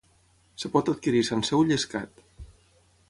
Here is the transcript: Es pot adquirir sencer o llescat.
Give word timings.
Es 0.59 0.63
pot 0.75 0.89
adquirir 0.93 1.21
sencer 1.29 1.59
o 1.59 1.63
llescat. 1.73 2.25